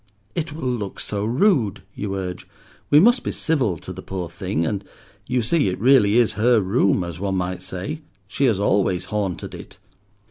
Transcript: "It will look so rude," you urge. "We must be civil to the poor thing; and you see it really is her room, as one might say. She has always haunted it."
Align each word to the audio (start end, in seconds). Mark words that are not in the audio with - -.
"It 0.33 0.51
will 0.51 0.67
look 0.67 0.99
so 0.99 1.23
rude," 1.23 1.83
you 1.93 2.15
urge. 2.15 2.47
"We 2.89 2.99
must 2.99 3.21
be 3.23 3.31
civil 3.31 3.77
to 3.77 3.93
the 3.93 4.01
poor 4.01 4.29
thing; 4.29 4.65
and 4.65 4.83
you 5.27 5.43
see 5.43 5.67
it 5.67 5.79
really 5.79 6.17
is 6.17 6.33
her 6.33 6.59
room, 6.59 7.03
as 7.03 7.19
one 7.19 7.35
might 7.35 7.61
say. 7.61 8.01
She 8.27 8.45
has 8.45 8.59
always 8.59 9.05
haunted 9.13 9.53
it." 9.53 9.77